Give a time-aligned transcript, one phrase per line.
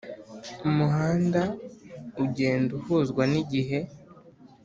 [0.67, 1.41] Umuhanda
[2.23, 3.79] ugenda uhuzwa n igihe